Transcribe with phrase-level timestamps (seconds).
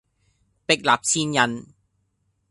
[0.65, 1.67] 壁立千仞